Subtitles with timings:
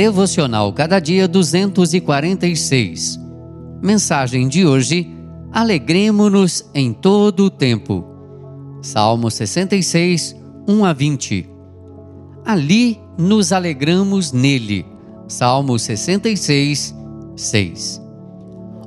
[0.00, 3.20] Devocional Cada Dia 246.
[3.82, 5.14] Mensagem de hoje:
[5.52, 8.02] Alegremo-nos em todo o tempo.
[8.80, 10.34] Salmo 66,
[10.66, 11.50] 1 a 20.
[12.46, 14.86] Ali nos alegramos nele.
[15.28, 16.94] Salmo 66,
[17.36, 18.02] 6.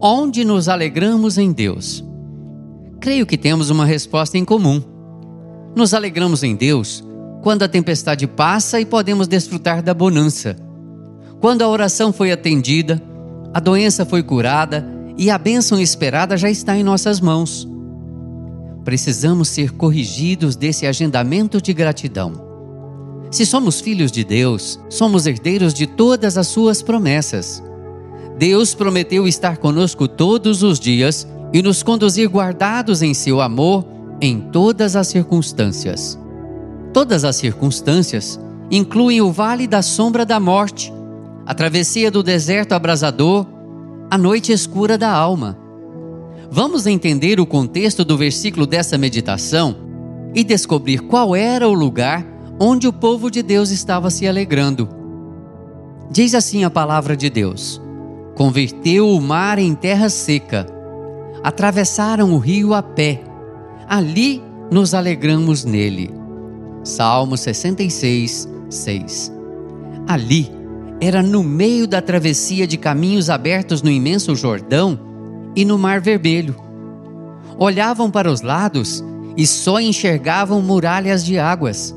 [0.00, 2.04] Onde nos alegramos em Deus?
[2.98, 4.82] Creio que temos uma resposta em comum.
[5.76, 7.04] Nos alegramos em Deus
[7.44, 10.65] quando a tempestade passa e podemos desfrutar da bonança.
[11.46, 13.00] Quando a oração foi atendida,
[13.54, 14.84] a doença foi curada
[15.16, 17.68] e a bênção esperada já está em nossas mãos.
[18.84, 22.32] Precisamos ser corrigidos desse agendamento de gratidão.
[23.30, 27.62] Se somos filhos de Deus, somos herdeiros de todas as suas promessas.
[28.36, 33.86] Deus prometeu estar conosco todos os dias e nos conduzir guardados em seu amor
[34.20, 36.18] em todas as circunstâncias.
[36.92, 38.36] Todas as circunstâncias
[38.68, 40.92] incluem o vale da sombra da morte,
[41.46, 43.46] a travessia do deserto abrasador,
[44.10, 45.56] a noite escura da alma.
[46.50, 49.76] Vamos entender o contexto do versículo dessa meditação
[50.34, 52.26] e descobrir qual era o lugar
[52.58, 54.88] onde o povo de Deus estava se alegrando.
[56.10, 57.80] Diz assim a palavra de Deus:
[58.34, 60.66] Converteu o mar em terra seca,
[61.44, 63.22] atravessaram o rio a pé,
[63.88, 66.10] ali nos alegramos nele.
[66.82, 69.32] Salmo 66, 6.
[70.08, 70.65] Ali
[71.00, 74.98] era no meio da travessia de caminhos abertos no imenso Jordão
[75.54, 76.56] e no Mar Vermelho.
[77.58, 79.04] Olhavam para os lados
[79.36, 81.94] e só enxergavam muralhas de águas.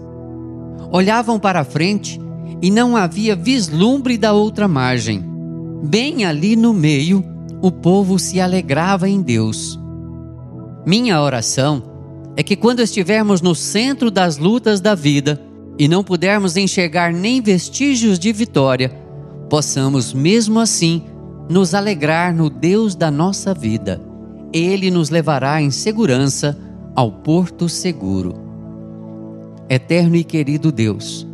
[0.92, 2.20] Olhavam para a frente
[2.62, 5.24] e não havia vislumbre da outra margem.
[5.84, 7.24] Bem ali no meio,
[7.62, 9.80] o povo se alegrava em Deus.
[10.86, 11.84] Minha oração
[12.36, 15.42] é que quando estivermos no centro das lutas da vida,
[15.80, 18.90] e não pudermos enxergar nem vestígios de vitória,
[19.50, 21.04] possamos mesmo assim
[21.50, 24.02] nos alegrar no Deus da nossa vida.
[24.52, 26.60] Ele nos levará em segurança
[26.94, 28.36] ao porto seguro.
[29.70, 31.26] Eterno e querido Deus,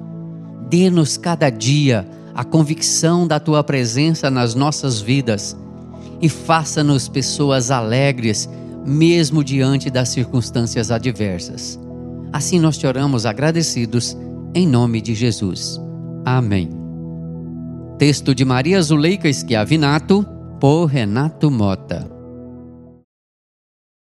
[0.69, 5.57] dê-nos cada dia a convicção da tua presença nas nossas vidas
[6.21, 8.47] e faça-nos pessoas alegres,
[8.85, 11.79] mesmo diante das circunstâncias adversas.
[12.31, 14.15] Assim nós te oramos agradecidos
[14.55, 15.79] em nome de Jesus.
[16.23, 16.69] Amém.
[17.99, 20.25] Texto de Maria Zuleika Schiavinato,
[20.59, 22.14] por Renato Mota.